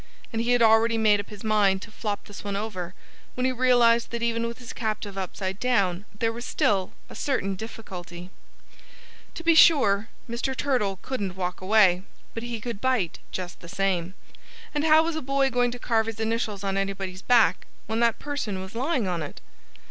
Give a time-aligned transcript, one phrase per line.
[0.33, 2.95] And he had already made up his mind to flop this one over
[3.35, 7.53] when he realized that even with his captive upside down there was still a certain
[7.53, 8.31] difficulty.
[9.35, 10.57] To be sure, Mr.
[10.57, 12.01] Turtle couldn't walk away.
[12.33, 14.15] But he could bite just the same.
[14.73, 18.17] And how was a boy going to carve his initials on anybody's back, when that
[18.17, 19.39] person was lying on it?